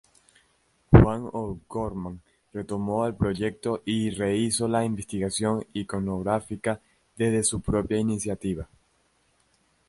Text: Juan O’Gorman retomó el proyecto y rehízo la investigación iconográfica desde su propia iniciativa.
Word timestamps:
Juan 0.91 1.29
O’Gorman 1.31 2.21
retomó 2.55 3.05
el 3.05 3.13
proyecto 3.13 3.83
y 3.85 4.09
rehízo 4.09 4.67
la 4.67 4.83
investigación 4.83 5.63
iconográfica 5.73 6.79
desde 7.15 7.43
su 7.43 7.61
propia 7.61 7.99
iniciativa. 7.99 8.67